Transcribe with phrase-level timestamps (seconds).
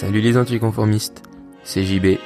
[0.00, 1.22] Salut les anticonformistes,
[1.62, 2.16] c'est JB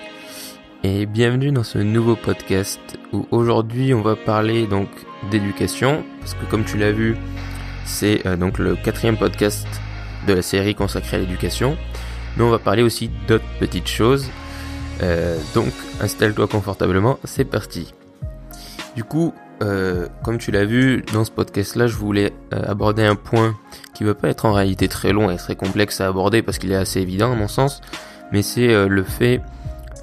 [0.85, 2.79] et bienvenue dans ce nouveau podcast
[3.13, 4.87] où aujourd'hui on va parler donc
[5.33, 7.17] d'éducation parce que comme tu l'as vu
[7.85, 9.67] c'est euh, donc le quatrième podcast
[10.29, 11.77] de la série consacrée à l'éducation.
[12.37, 14.31] Mais on va parler aussi d'autres petites choses.
[15.03, 17.93] Euh, donc installe-toi confortablement c'est parti.
[18.95, 23.15] Du coup euh, comme tu l'as vu dans ce podcast là je voulais aborder un
[23.15, 23.55] point
[23.95, 26.73] qui va pas être en réalité très long et très complexe à aborder parce qu'il
[26.73, 27.81] est assez évident à mon sens,
[28.33, 29.41] mais c'est euh, le fait,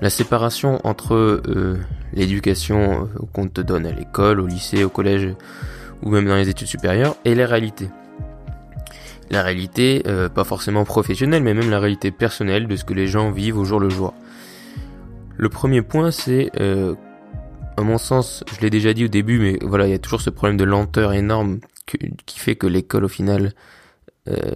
[0.02, 1.78] la séparation entre euh,
[2.14, 5.36] l'éducation euh, qu'on te donne à l'école, au lycée, au collège
[6.02, 7.90] ou même dans les études supérieures et les réalités.
[9.30, 10.04] La réalité,
[10.36, 13.64] pas forcément professionnelle, mais même la réalité personnelle de ce que les gens vivent au
[13.64, 14.14] jour le jour.
[15.38, 16.52] Le premier point, c'est,
[17.78, 20.22] à mon sens, je l'ai déjà dit au début, mais voilà, il y a toujours
[20.22, 21.60] ce problème de lenteur énorme
[22.26, 23.54] qui fait que l'école, au final,
[24.28, 24.56] euh,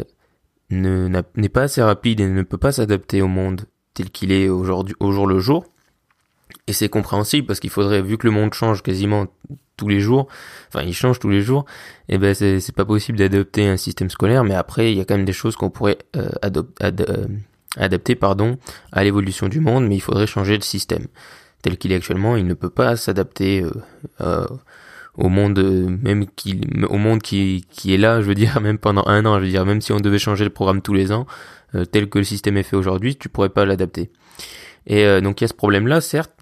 [0.69, 4.95] n'est pas assez rapide et ne peut pas s'adapter au monde tel qu'il est aujourd'hui
[4.99, 5.65] au jour le jour.
[6.67, 9.27] Et c'est compréhensible parce qu'il faudrait, vu que le monde change quasiment
[9.77, 10.27] tous les jours,
[10.69, 11.65] enfin il change tous les jours,
[12.07, 14.43] et eh ben c'est pas possible d'adopter un système scolaire.
[14.43, 16.29] Mais après, il y a quand même des choses qu'on pourrait euh,
[16.81, 17.27] euh,
[17.77, 18.57] adapter pardon
[18.91, 21.07] à l'évolution du monde, mais il faudrait changer le système
[21.65, 22.37] tel qu'il est actuellement.
[22.37, 23.65] Il ne peut pas s'adapter
[24.21, 24.45] euh,
[25.17, 25.59] au monde
[26.03, 29.45] même qui monde qui qui est là je veux dire même pendant un an je
[29.45, 31.25] veux dire même si on devait changer le programme tous les ans
[31.73, 34.11] euh, tel que le système est fait aujourd'hui tu pourrais pas l'adapter
[34.87, 36.33] et euh, donc il y a ce problème là certes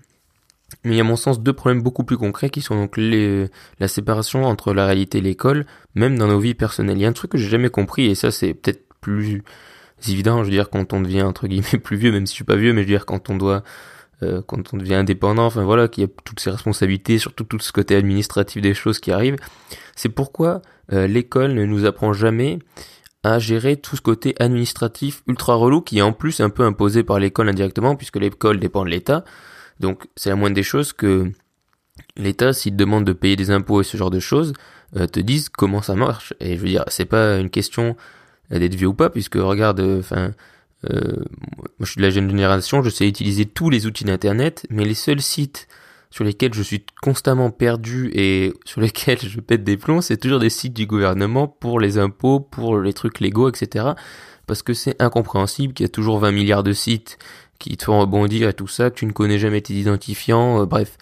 [0.83, 2.97] mais il y a à mon sens deux problèmes beaucoup plus concrets qui sont donc
[2.97, 3.47] les,
[3.79, 7.09] la séparation entre la réalité et l'école même dans nos vies personnelles il y a
[7.09, 9.43] un truc que j'ai jamais compris et ça c'est peut-être plus
[10.07, 12.43] évident je veux dire quand on devient entre guillemets plus vieux même si je suis
[12.43, 13.63] pas vieux mais je veux dire quand on doit
[14.21, 17.59] euh, quand on devient indépendant, enfin voilà, qu'il y a toutes ces responsabilités, surtout tout
[17.59, 19.37] ce côté administratif des choses qui arrivent.
[19.95, 20.61] C'est pourquoi
[20.91, 22.59] euh, l'école ne nous apprend jamais
[23.23, 27.03] à gérer tout ce côté administratif ultra relou qui est en plus un peu imposé
[27.03, 29.23] par l'école indirectement puisque l'école dépend de l'État.
[29.79, 31.31] Donc c'est la moindre des choses que
[32.17, 34.53] l'État, s'il te demande de payer des impôts et ce genre de choses,
[34.95, 36.33] euh, te dise comment ça marche.
[36.39, 37.95] Et je veux dire, c'est pas une question
[38.49, 40.31] d'être vieux ou pas, puisque regarde, enfin, euh,
[40.89, 44.85] moi, je suis de la jeune génération, je sais utiliser tous les outils d'Internet, mais
[44.85, 45.67] les seuls sites
[46.13, 50.39] sur lesquels je suis constamment perdu et sur lesquels je pète des plombs, c'est toujours
[50.39, 53.93] des sites du gouvernement pour les impôts, pour les trucs légaux, etc.
[54.45, 57.17] Parce que c'est incompréhensible qu'il y a toujours 20 milliards de sites
[57.57, 60.65] qui te font rebondir et tout ça, que tu ne connais jamais tes identifiants, euh,
[60.67, 60.97] bref.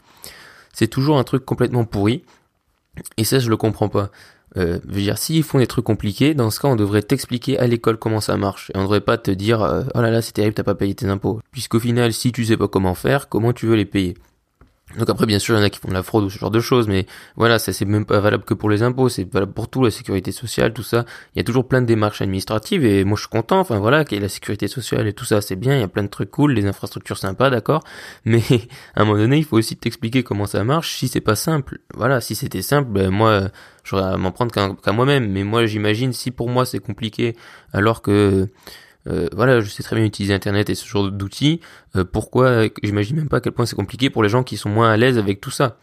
[0.72, 2.24] C'est toujours un truc complètement pourri.
[3.18, 4.12] Et ça, je le comprends pas.
[4.58, 7.58] Euh, je veux dire, s'ils font des trucs compliqués, dans ce cas, on devrait t'expliquer
[7.58, 8.72] à l'école comment ça marche.
[8.74, 10.94] Et on devrait pas te dire, euh, oh là là, c'est terrible, t'as pas payé
[10.94, 11.40] tes impôts.
[11.52, 14.16] Puisqu'au final, si tu sais pas comment faire, comment tu veux les payer?
[14.98, 16.38] Donc après, bien sûr, il y en a qui font de la fraude ou ce
[16.38, 19.32] genre de choses, mais voilà, ça c'est même pas valable que pour les impôts, c'est
[19.32, 21.06] valable pour tout, la sécurité sociale, tout ça.
[21.36, 24.06] Il y a toujours plein de démarches administratives et moi je suis content, enfin voilà,
[24.06, 26.04] qu'il y ait la sécurité sociale et tout ça, c'est bien, il y a plein
[26.04, 27.84] de trucs cool, les infrastructures sympas, d'accord,
[28.26, 28.44] mais
[28.96, 31.80] à un moment donné, il faut aussi t'expliquer comment ça marche, si c'est pas simple.
[31.94, 33.50] Voilà, si c'était simple, ben moi,
[33.84, 37.36] j'aurais à m'en prendre qu'à moi-même, mais moi j'imagine si pour moi c'est compliqué
[37.74, 38.50] alors que
[39.08, 41.60] euh, voilà, je sais très bien utiliser Internet et ce genre d'outils.
[41.96, 44.70] Euh, pourquoi J'imagine même pas à quel point c'est compliqué pour les gens qui sont
[44.70, 45.78] moins à l'aise avec tout ça.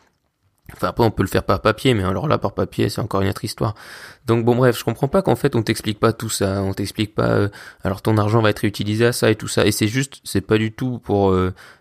[0.75, 3.23] Enfin après on peut le faire par papier, mais alors là par papier c'est encore
[3.23, 3.75] une autre histoire.
[4.27, 7.15] Donc bon bref, je comprends pas qu'en fait on t'explique pas tout ça, on t'explique
[7.15, 7.31] pas.
[7.31, 7.49] Euh,
[7.85, 10.43] alors ton argent va être utilisé à ça et tout ça, et c'est juste, c'est
[10.43, 11.35] pas du tout pour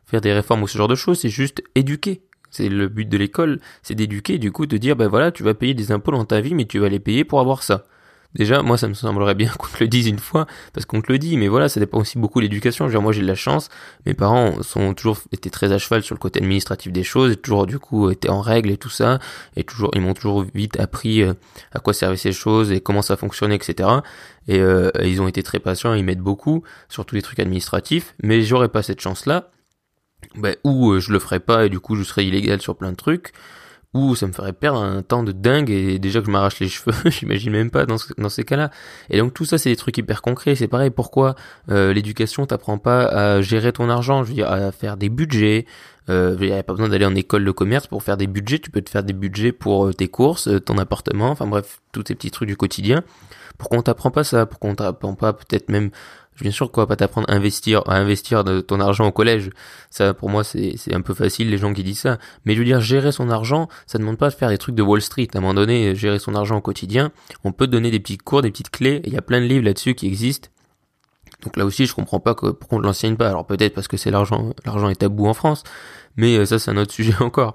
[0.05, 2.21] faire des réformes ou ce genre de choses, c'est juste éduquer.
[2.49, 5.53] C'est le but de l'école, c'est d'éduquer, du coup de dire ben voilà tu vas
[5.53, 7.83] payer des impôts dans ta vie, mais tu vas les payer pour avoir ça.
[8.35, 11.11] Déjà, moi, ça me semblerait bien qu'on te le dise une fois, parce qu'on te
[11.11, 12.89] le dit, mais voilà, ça dépend aussi beaucoup de l'éducation.
[12.89, 13.69] Genre, moi, j'ai de la chance,
[14.05, 17.35] mes parents sont toujours été très à cheval sur le côté administratif des choses, et
[17.35, 19.19] toujours, du coup, été en règle et tout ça,
[19.55, 21.33] et toujours, ils m'ont toujours vite appris euh,
[21.73, 23.89] à quoi servaient ces choses et comment ça fonctionnait, etc.
[24.47, 28.13] Et euh, ils ont été très patients, ils m'aident beaucoup sur tous les trucs administratifs,
[28.21, 29.51] mais j'aurais pas cette chance-là,
[30.35, 32.91] ben, ou euh, je le ferais pas, et du coup, je serais illégal sur plein
[32.91, 33.33] de trucs,
[33.93, 36.69] ou ça me ferait perdre un temps de dingue et déjà que je m'arrache les
[36.69, 37.97] cheveux, j'imagine même pas dans,
[38.29, 38.69] ces cas-là.
[39.09, 41.35] Et donc tout ça c'est des trucs hyper concrets, c'est pareil pourquoi
[41.69, 45.65] euh, l'éducation t'apprend pas à gérer ton argent, je veux dire à faire des budgets,
[46.09, 48.59] euh, il n'y a pas besoin d'aller en école de commerce pour faire des budgets,
[48.59, 51.81] tu peux te faire des budgets pour euh, tes courses, euh, ton appartement, enfin bref,
[51.91, 53.03] tous ces petits trucs du quotidien.
[53.57, 54.45] Pourquoi on t'apprend pas ça?
[54.45, 55.89] Pourquoi on t'apprend pas peut-être même
[56.39, 59.49] Bien sûr quoi, pas t'apprendre à investir, à investir de ton argent au collège.
[59.89, 62.19] Ça, pour moi, c'est, un peu facile, les gens qui disent ça.
[62.45, 64.83] Mais je veux dire, gérer son argent, ça demande pas de faire des trucs de
[64.83, 65.27] Wall Street.
[65.33, 67.11] À un moment donné, gérer son argent au quotidien,
[67.43, 69.01] on peut donner des petits cours, des petites clés.
[69.05, 70.49] Il y a plein de livres là-dessus qui existent.
[71.43, 73.29] Donc là aussi, je comprends pas que, pourquoi on ne l'enseigne pas.
[73.29, 75.63] Alors peut-être parce que c'est l'argent, l'argent est tabou en France.
[76.17, 77.53] Mais euh, ça, c'est un autre sujet encore.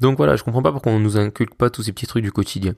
[0.00, 2.32] Donc voilà, je comprends pas pourquoi on nous inculque pas tous ces petits trucs du
[2.32, 2.74] quotidien.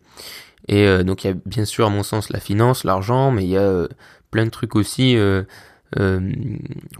[0.69, 3.44] Et euh, donc il y a bien sûr à mon sens la finance, l'argent, mais
[3.44, 3.88] il y a euh,
[4.31, 5.17] plein de trucs aussi.
[5.17, 5.43] Euh,
[5.99, 6.20] euh,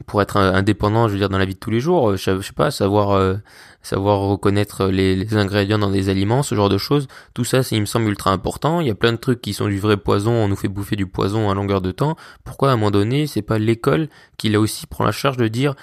[0.07, 2.41] pour être indépendant, je veux dire dans la vie de tous les jours, euh, je,
[2.41, 3.35] sais pas, savoir euh,
[3.83, 7.87] savoir reconnaître les, ingrédients dans des aliments, ce genre de choses, tout ça, il me
[7.87, 8.81] semble ultra important.
[8.81, 10.95] Il y a plein de trucs qui sont du vrai poison, on nous fait bouffer
[10.95, 12.17] du poison à longueur de temps.
[12.45, 14.09] Pourquoi à un moment donné, c'est pas l'école
[14.39, 15.75] qui là aussi prend la charge de dire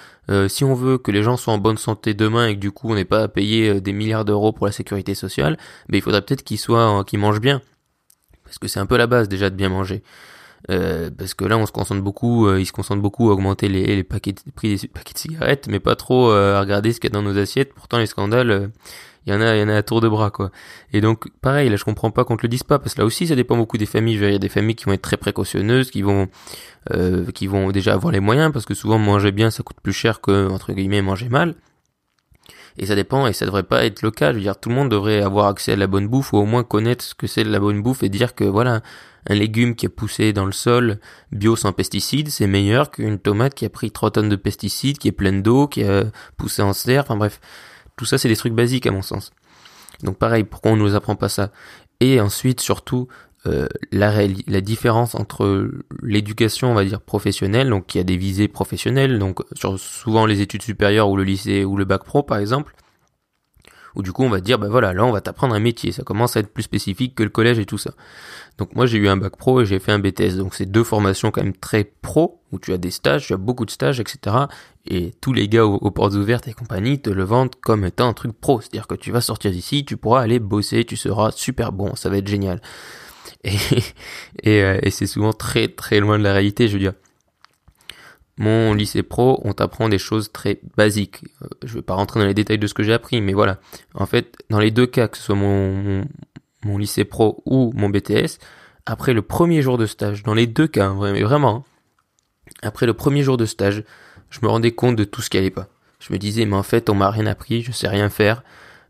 [0.48, 2.90] si on veut que les gens soient en bonne santé demain et que du coup
[2.90, 5.58] on n'est pas à payer des milliards d'euros pour la sécurité sociale,
[5.90, 7.60] ben, il faudrait peut-être qu'ils soient qu'ils mangent bien,
[8.44, 10.02] parce que c'est un peu la base déjà de bien manger.
[10.70, 13.68] Euh, parce que là on se concentre beaucoup, euh, ils se concentrent beaucoup à augmenter
[13.68, 16.92] les, les paquets de, prix des paquets de cigarettes, mais pas trop euh, à regarder
[16.92, 17.74] ce qu'il y a dans nos assiettes.
[17.74, 18.70] Pourtant les scandales,
[19.26, 20.50] il y en a, il y en a à tour de bras quoi.
[20.92, 23.04] Et donc pareil, là je comprends pas qu'on te le dise pas, parce que là
[23.04, 24.14] aussi ça dépend beaucoup des familles.
[24.14, 26.28] Il y a des familles qui vont être très précautionneuses, qui vont,
[27.34, 30.22] qui vont déjà avoir les moyens, parce que souvent manger bien ça coûte plus cher
[30.22, 31.54] que entre guillemets manger mal.
[32.76, 34.32] Et ça dépend, et ça devrait pas être le cas.
[34.32, 36.44] Je veux dire, tout le monde devrait avoir accès à la bonne bouffe, ou au
[36.44, 38.82] moins connaître ce que c'est la bonne bouffe, et dire que voilà,
[39.28, 40.98] un légume qui est poussé dans le sol,
[41.30, 45.08] bio sans pesticides, c'est meilleur qu'une tomate qui a pris 3 tonnes de pesticides, qui
[45.08, 46.04] est pleine d'eau, qui a
[46.36, 47.40] poussé en serre, enfin bref.
[47.96, 49.30] Tout ça, c'est des trucs basiques à mon sens.
[50.02, 51.52] Donc pareil, pourquoi on nous apprend pas ça?
[52.00, 53.06] Et ensuite, surtout,
[53.46, 55.70] euh, la, la différence entre
[56.02, 60.40] l'éducation, on va dire, professionnelle, donc qui a des visées professionnelles, donc sur souvent les
[60.40, 62.74] études supérieures ou le lycée ou le bac pro par exemple,
[63.96, 66.02] où du coup on va dire, bah voilà, là on va t'apprendre un métier, ça
[66.02, 67.92] commence à être plus spécifique que le collège et tout ça.
[68.58, 70.84] Donc moi j'ai eu un bac pro et j'ai fait un BTS, donc c'est deux
[70.84, 74.00] formations quand même très pro, où tu as des stages, tu as beaucoup de stages,
[74.00, 74.36] etc.
[74.86, 78.12] Et tous les gars aux, portes ouvertes et compagnie te le vendent comme étant un
[78.12, 81.72] truc pro, c'est-à-dire que tu vas sortir d'ici, tu pourras aller bosser, tu seras super
[81.72, 82.60] bon, ça va être génial.
[83.44, 83.56] Et,
[84.42, 86.94] et, euh, et c'est souvent très très loin de la réalité, je veux dire
[88.36, 91.24] mon lycée pro, on t'apprend des choses très basiques.
[91.42, 93.58] Euh, je vais pas rentrer dans les détails de ce que j'ai appris, mais voilà.
[93.94, 96.04] En fait, dans les deux cas, que ce soit mon,
[96.64, 98.38] mon, lycée pro ou mon BTS,
[98.86, 103.22] après le premier jour de stage, dans les deux cas, vraiment, hein, après le premier
[103.22, 103.84] jour de stage,
[104.30, 105.68] je me rendais compte de tout ce qui allait pas.
[106.00, 108.42] Je me disais, mais en fait, on m'a rien appris, je sais rien faire.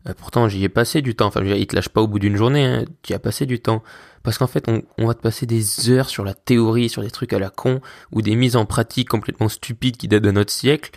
[0.07, 1.27] Euh, pourtant, j'y ai passé du temps.
[1.27, 2.85] Enfin, il te lâche pas au bout d'une journée, hein.
[3.03, 3.83] tu y as passé du temps.
[4.23, 7.33] Parce qu'en fait, on, va te passer des heures sur la théorie, sur des trucs
[7.33, 7.81] à la con,
[8.11, 10.91] ou des mises en pratique complètement stupides qui datent de notre siècle.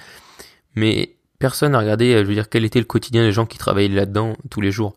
[0.74, 3.58] Mais personne n'a regardé, euh, je veux dire, quel était le quotidien des gens qui
[3.58, 4.96] travaillaient là-dedans tous les jours.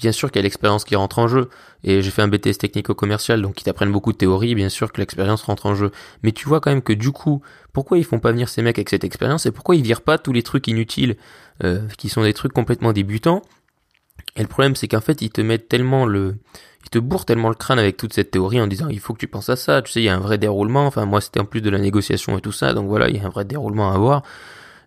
[0.00, 1.50] Bien sûr qu'il y a l'expérience qui rentre en jeu.
[1.84, 5.00] Et j'ai fait un BTS technico-commercial, donc qui t'apprennent beaucoup de théorie, bien sûr que
[5.00, 5.90] l'expérience rentre en jeu.
[6.22, 7.42] Mais tu vois quand même que du coup,
[7.72, 10.16] pourquoi ils font pas venir ces mecs avec cette expérience et pourquoi ils virent pas
[10.16, 11.16] tous les trucs inutiles,
[11.64, 13.42] euh, qui sont des trucs complètement débutants?
[14.36, 16.36] Et le problème, c'est qu'en fait, ils te mettent tellement le,
[16.84, 19.18] il te bourre tellement le crâne avec toute cette théorie en disant il faut que
[19.18, 20.86] tu penses à ça, tu sais, il y a un vrai déroulement.
[20.86, 23.18] Enfin, moi, c'était en plus de la négociation et tout ça, donc voilà, il y
[23.18, 24.22] a un vrai déroulement à avoir.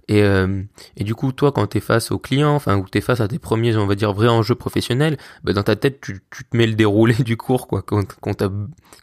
[0.10, 0.62] Et, euh,
[0.98, 3.40] et du coup, toi, quand t'es face aux clients, enfin, ou t'es face à tes
[3.40, 6.68] premiers, on va dire, vrais enjeux professionnels, bah, dans ta tête, tu, tu te mets
[6.68, 8.52] le déroulé du cours, quoi, qu'on t'a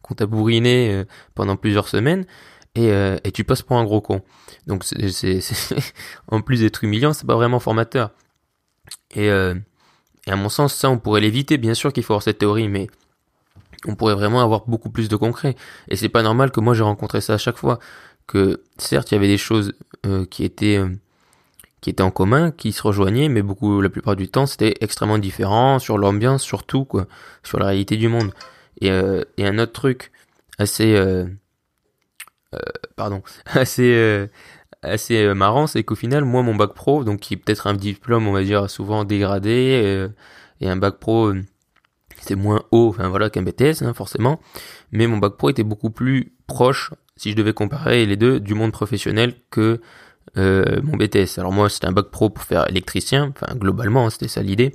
[0.03, 1.05] qu'on t'a bourriné euh,
[1.35, 2.27] pendant plusieurs semaines,
[2.75, 4.23] et, euh, et tu passes pour un gros con.
[4.67, 5.41] Donc, c'est
[6.29, 8.11] en plus d'être humiliant, c'est pas vraiment formateur.
[9.13, 9.55] Et, euh,
[10.27, 11.59] et à mon sens, ça, on pourrait l'éviter.
[11.59, 12.89] Bien sûr qu'il faut avoir cette théorie, mais
[13.87, 15.57] on pourrait vraiment avoir beaucoup plus de concret.
[15.89, 17.79] Et c'est pas normal que moi j'ai rencontré ça à chaque fois.
[18.31, 19.73] Que certes, il y avait des choses
[20.07, 20.89] euh, qui étaient euh,
[21.81, 25.19] qui étaient en commun, qui se rejoignaient, mais beaucoup, la plupart du temps, c'était extrêmement
[25.19, 27.09] différent sur l'ambiance, surtout quoi,
[27.43, 28.33] sur la réalité du monde.
[28.81, 30.13] Et, euh, et un autre truc
[30.59, 30.97] assez,
[32.95, 34.29] pardon, assez
[34.83, 38.29] assez marrant, c'est qu'au final, moi, mon bac pro, donc qui est peut-être un diplôme,
[38.29, 40.09] on va dire, souvent dégradé,
[40.61, 41.33] et un bac pro,
[42.21, 44.39] c'était moins haut, enfin voilà, qu'un BTS, hein, forcément,
[44.93, 48.55] mais mon bac pro était beaucoup plus proche, si je devais comparer les deux, du
[48.55, 49.81] monde professionnel que
[50.37, 51.39] mon BTS.
[51.39, 54.75] Alors moi, c'était un bac pro pour faire électricien, enfin globalement, hein, c'était ça l'idée,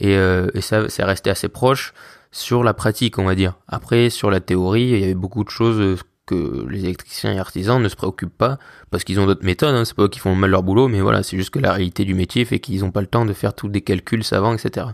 [0.00, 1.94] et, et ça, c'est resté assez proche
[2.32, 3.54] sur la pratique, on va dire.
[3.68, 7.82] Après, sur la théorie, il y avait beaucoup de choses que les électriciens et artisans
[7.82, 8.58] ne se préoccupent pas
[8.90, 11.00] parce qu'ils ont d'autres méthodes, hein, c'est pas eux qui font mal leur boulot, mais
[11.00, 13.32] voilà, c'est juste que la réalité du métier fait qu'ils n'ont pas le temps de
[13.32, 14.86] faire tous des calculs savants, etc.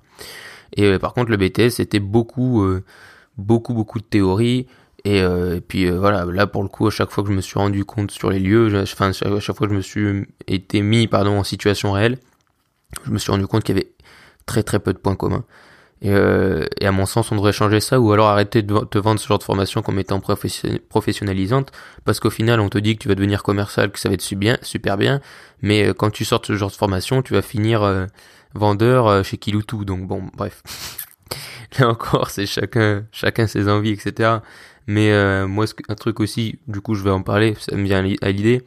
[0.75, 2.83] Et euh, par contre, le BTS, c'était beaucoup, euh,
[3.37, 4.67] beaucoup, beaucoup de théorie.
[5.07, 7.61] Et, euh, puis voilà, là pour le coup, à chaque fois que je me suis
[7.61, 11.07] rendu compte sur les lieux, enfin à chaque fois que je me suis été mis
[11.07, 12.19] pardon en situation réelle,
[13.05, 13.93] je me suis rendu compte qu'il y avait
[14.47, 15.45] très très peu de points communs.
[16.03, 18.99] Et, euh, et, à mon sens, on devrait changer ça ou alors arrêter de te
[18.99, 21.71] vendre ce genre de formation comme étant professionnalisante
[22.05, 24.23] parce qu'au final, on te dit que tu vas devenir commercial, que ça va être
[24.23, 25.21] super bien,
[25.63, 28.07] mais euh, quand tu sortes ce genre de formation, tu vas finir euh,
[28.55, 29.85] vendeur chez Kiloutou.
[29.85, 30.65] Donc bon, bref.
[31.79, 34.39] Là encore, c'est chacun, chacun ses envies, etc.
[34.87, 35.11] Mais
[35.47, 38.63] moi, un truc aussi, du coup, je vais en parler, ça me vient à l'idée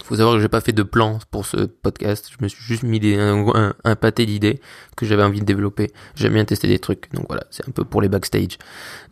[0.00, 2.30] il faut savoir que j'ai pas fait de plan pour ce podcast.
[2.30, 4.60] Je me suis juste mis des, un, pâté d'idées
[4.96, 5.90] que j'avais envie de développer.
[6.14, 7.12] J'aime bien tester des trucs.
[7.12, 8.58] Donc voilà, c'est un peu pour les backstage.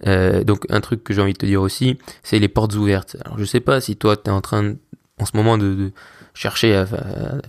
[0.06, 3.16] Euh, donc un truc que j'ai envie de te dire aussi, c'est les portes ouvertes.
[3.24, 4.74] Alors je sais pas si toi t'es en train
[5.18, 5.92] en ce moment de,
[6.34, 6.86] chercher à,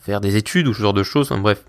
[0.01, 1.63] faire des études ou ce genre de choses, enfin bref.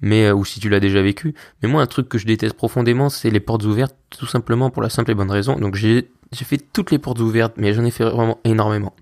[0.00, 1.34] Mais ou si tu l'as déjà vécu.
[1.62, 4.82] Mais moi, un truc que je déteste profondément, c'est les portes ouvertes, tout simplement pour
[4.82, 5.56] la simple et bonne raison.
[5.56, 6.10] Donc j'ai
[6.42, 8.94] fait toutes les portes ouvertes, mais j'en ai fait vraiment énormément.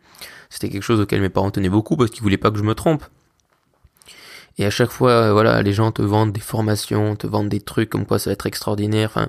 [0.51, 2.75] C'était quelque chose auquel mes parents tenaient beaucoup parce qu'ils voulaient pas que je me
[2.75, 3.05] trompe.
[4.59, 7.61] Et à chaque fois, euh, voilà, les gens te vendent des formations, te vendent des
[7.61, 9.29] trucs comme quoi ça va être extraordinaire.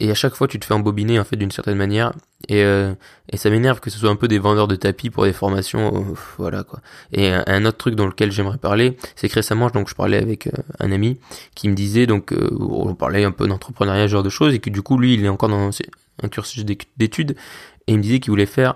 [0.00, 2.12] Et à chaque fois, tu te fais embobiner en fait d'une certaine manière.
[2.48, 2.94] Et, euh,
[3.30, 5.94] et ça m'énerve que ce soit un peu des vendeurs de tapis pour des formations,
[5.94, 6.80] euh, voilà quoi.
[7.12, 10.48] Et un, autre truc dans lequel j'aimerais parler, c'est que récemment, donc je parlais avec
[10.80, 11.18] un ami
[11.54, 14.70] qui me disait donc on parlait un peu d'entrepreneuriat, ce genre de choses, et que
[14.70, 15.70] du coup lui, il est encore dans
[16.22, 16.64] un cursus
[16.96, 17.36] d'études,
[17.86, 18.74] et il me disait qu'il voulait faire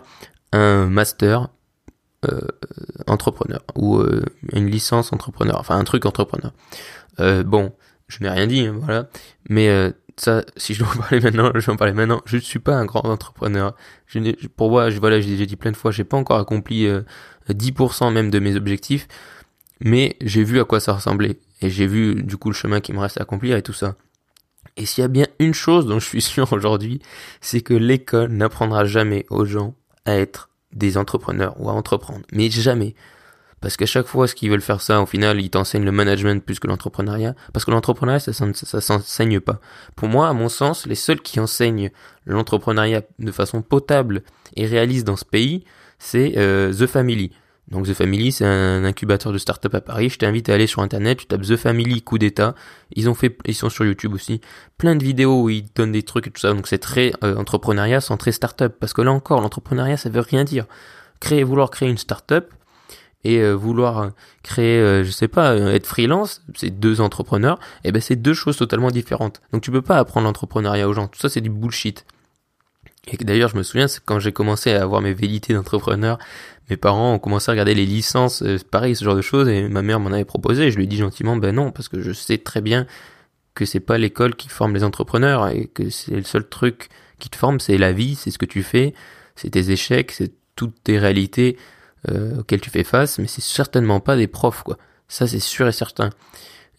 [0.53, 1.49] un master
[2.25, 2.41] euh,
[3.07, 6.53] entrepreneur ou euh, une licence entrepreneur, enfin un truc entrepreneur.
[7.21, 7.73] Euh, bon,
[8.09, 9.09] je n'ai rien dit, hein, voilà.
[9.49, 12.21] Mais ça, si je dois en parler maintenant, je vais en parler maintenant.
[12.25, 13.75] Je ne suis pas un grand entrepreneur.
[14.57, 16.89] Pour moi, je, voilà, j'ai dit plein de fois, j'ai pas encore accompli
[17.49, 19.09] 10% même de mes objectifs,
[19.81, 22.93] mais j'ai vu à quoi ça ressemblait et j'ai vu du coup le chemin qui
[22.93, 23.97] me reste à accomplir et tout ça.
[24.77, 27.01] Et s'il y a bien une chose dont je suis sûr aujourd'hui,
[27.41, 32.27] c'est que l'école n'apprendra jamais aux gens à être des entrepreneurs ou à entreprendre.
[32.33, 32.95] Mais jamais.
[33.65, 36.45] Parce qu'à chaque fois, ce qu'ils veulent faire ça, au final, ils t'enseignent le management
[36.45, 37.35] plus que l'entrepreneuriat.
[37.55, 39.59] Parce que l'entrepreneuriat, ça, s'enseigne pas.
[39.97, 41.91] Pour moi, à mon sens, les seuls qui enseignent
[42.27, 44.23] l'entrepreneuriat de façon potable
[44.55, 45.65] et réaliste dans ce pays,
[45.99, 47.31] c'est euh, The Family.
[47.69, 50.11] Donc The Family, c'est un incubateur de start-up à Paris.
[50.11, 52.55] Je t'invite à aller sur internet, tu tapes The Family coup d'état.
[52.95, 53.11] Ils
[53.47, 54.43] ils sont sur YouTube aussi,
[54.77, 56.53] plein de vidéos où ils donnent des trucs et tout ça.
[56.53, 58.77] Donc c'est très euh, entrepreneuriat très start-up.
[58.79, 60.67] Parce que là encore, l'entrepreneuriat, ça veut rien dire.
[61.19, 62.53] Créer, vouloir créer une start-up
[63.25, 64.11] et euh, vouloir
[64.43, 67.59] créer, euh, je sais pas, euh, être freelance, c'est deux entrepreneurs.
[67.85, 69.41] Et eh ben c'est deux choses totalement différentes.
[69.53, 71.09] Donc tu peux pas apprendre l'entrepreneuriat aux gens.
[71.09, 72.05] Tout ça, c'est du bullshit.
[73.07, 76.19] Et d'ailleurs, je me souviens, c'est quand j'ai commencé à avoir mes velléités d'entrepreneur,
[76.71, 79.69] mes parents ont commencé à regarder les licences, euh, pareil, ce genre de choses, et
[79.69, 82.13] ma mère m'en avait proposé, je lui ai dit gentiment, ben non, parce que je
[82.13, 82.87] sais très bien
[83.55, 86.89] que c'est pas l'école qui forme les entrepreneurs, et que c'est le seul truc
[87.19, 88.95] qui te forme, c'est la vie, c'est ce que tu fais,
[89.37, 91.59] c'est tes échecs, c'est toutes tes réalités
[92.11, 94.79] euh, auxquelles tu fais face, mais c'est certainement pas des profs, quoi.
[95.09, 96.11] Ça, c'est sûr et certain.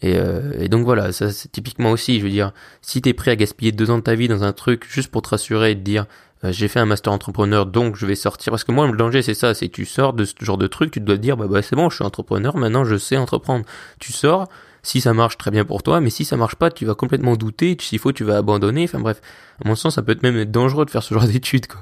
[0.01, 2.51] Et, euh, et, donc voilà, ça c'est typiquement aussi, je veux dire,
[2.81, 5.21] si t'es prêt à gaspiller deux ans de ta vie dans un truc juste pour
[5.21, 6.05] te rassurer et te dire
[6.43, 9.21] euh, j'ai fait un master entrepreneur donc je vais sortir, parce que moi le danger
[9.21, 11.47] c'est ça, c'est tu sors de ce genre de truc, tu dois te dire bah,
[11.47, 13.65] bah c'est bon, je suis entrepreneur, maintenant je sais entreprendre.
[13.99, 14.49] Tu sors,
[14.83, 17.35] si ça marche très bien pour toi, mais si ça marche pas, tu vas complètement
[17.37, 19.21] douter, s'il faut tu vas abandonner, enfin bref,
[19.63, 21.79] à mon sens ça peut être même dangereux de faire ce genre d'études quoi.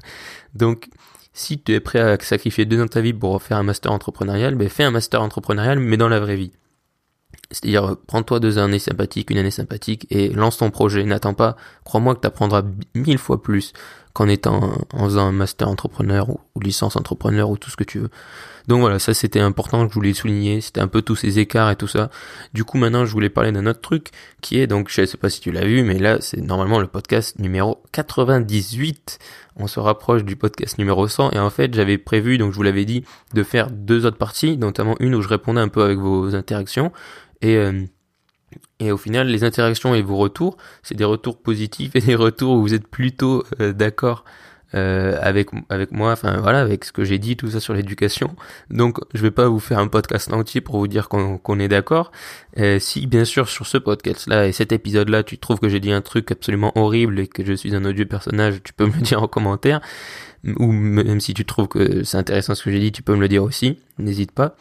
[0.53, 0.87] Donc
[1.33, 3.91] si tu es prêt à sacrifier deux ans de ta vie pour faire un master
[3.91, 6.51] entrepreneurial, ben fais un master entrepreneurial mais dans la vraie vie.
[7.51, 11.03] C'est-à-dire, prends-toi deux années sympathiques, une année sympathique et lance ton projet.
[11.03, 12.63] N'attends pas, crois-moi que tu apprendras
[12.95, 13.73] mille fois plus
[14.13, 17.99] qu'en étant, en faisant un master entrepreneur ou, licence entrepreneur ou tout ce que tu
[17.99, 18.09] veux.
[18.67, 21.71] Donc voilà, ça c'était important que je voulais souligner, c'était un peu tous ces écarts
[21.71, 22.09] et tout ça.
[22.53, 25.29] Du coup maintenant je voulais parler d'un autre truc qui est donc je sais pas
[25.29, 29.19] si tu l'as vu mais là c'est normalement le podcast numéro 98.
[29.57, 32.63] On se rapproche du podcast numéro 100 et en fait j'avais prévu donc je vous
[32.63, 33.03] l'avais dit
[33.33, 36.93] de faire deux autres parties, notamment une où je répondais un peu avec vos interactions
[37.41, 37.83] et, euh,
[38.79, 42.55] et au final, les interactions et vos retours, c'est des retours positifs et des retours
[42.55, 44.23] où vous êtes plutôt euh, d'accord
[44.75, 48.35] euh, avec avec moi, enfin voilà, avec ce que j'ai dit, tout ça sur l'éducation.
[48.71, 52.11] Donc, je vais pas vous faire un podcast entier pour vous dire qu'on est d'accord.
[52.57, 55.91] Euh, si bien sûr sur ce podcast-là et cet épisode-là, tu trouves que j'ai dit
[55.91, 59.01] un truc absolument horrible et que je suis un odieux personnage, tu peux me le
[59.01, 59.79] dire en commentaire.
[60.57, 63.21] Ou même si tu trouves que c'est intéressant ce que j'ai dit, tu peux me
[63.21, 63.77] le dire aussi.
[63.99, 64.55] N'hésite pas.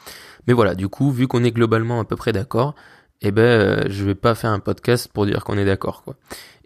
[0.46, 2.74] Mais voilà, du coup, vu qu'on est globalement à peu près d'accord,
[3.22, 6.16] eh ben, euh, je vais pas faire un podcast pour dire qu'on est d'accord, quoi.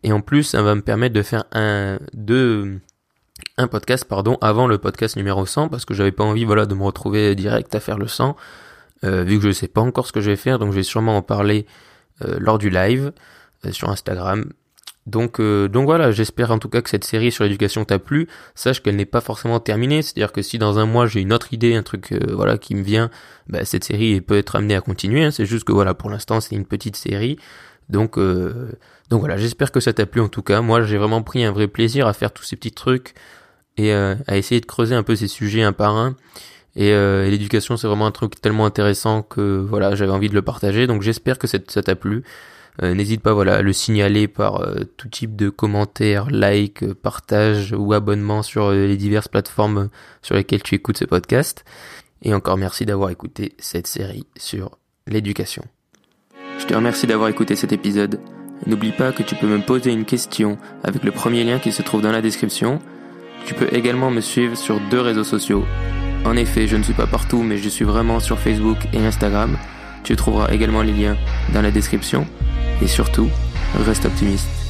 [0.02, 2.80] Et en plus, ça va me permettre de faire un, deux,
[3.58, 6.74] un podcast, pardon, avant le podcast numéro 100, parce que j'avais pas envie, voilà, de
[6.74, 8.36] me retrouver direct à faire le 100,
[9.04, 10.82] euh, vu que je sais pas encore ce que je vais faire, donc je vais
[10.82, 11.66] sûrement en parler
[12.24, 13.12] euh, lors du live
[13.70, 14.52] sur Instagram.
[15.06, 18.28] Donc, euh, donc voilà, j'espère en tout cas que cette série sur l'éducation t'a plu.
[18.56, 21.52] Sache qu'elle n'est pas forcément terminée, c'est-à-dire que si dans un mois j'ai une autre
[21.52, 23.10] idée, un truc euh, voilà qui me vient,
[23.46, 25.24] bah, cette série peut être amenée à continuer.
[25.24, 25.30] Hein.
[25.30, 27.38] C'est juste que voilà, pour l'instant c'est une petite série.
[27.88, 28.72] Donc, euh,
[29.08, 30.60] donc voilà, j'espère que ça t'a plu en tout cas.
[30.60, 33.14] Moi, j'ai vraiment pris un vrai plaisir à faire tous ces petits trucs
[33.76, 36.16] et à essayer de creuser un peu ces sujets un par un.
[36.74, 36.90] Et,
[37.30, 40.86] l'éducation, c'est vraiment un truc tellement intéressant que voilà, j'avais envie de le partager.
[40.88, 42.24] Donc j'espère que ça t'a plu.
[42.82, 46.94] Euh, n'hésite pas voilà, à le signaler par euh, tout type de commentaires, like, euh,
[46.94, 49.88] partage ou abonnement sur les diverses plateformes
[50.22, 51.64] sur lesquelles tu écoutes ce podcast.
[52.22, 55.64] Et encore merci d'avoir écouté cette série sur l'éducation.
[56.58, 58.20] Je te remercie d'avoir écouté cet épisode.
[58.66, 61.82] N'oublie pas que tu peux me poser une question avec le premier lien qui se
[61.82, 62.80] trouve dans la description.
[63.44, 65.64] Tu peux également me suivre sur deux réseaux sociaux,
[66.24, 69.56] En effet, je ne suis pas partout, mais je suis vraiment sur Facebook et Instagram.
[70.02, 71.16] Tu trouveras également les liens
[71.52, 72.26] dans la description.
[72.82, 73.28] Et surtout,
[73.86, 74.65] reste optimiste.